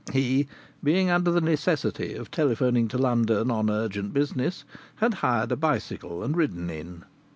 [0.13, 0.47] He,
[0.83, 4.63] being under the necessity of telephoning to London on urgent business,
[4.95, 7.05] had hired a bicycle and ridden in.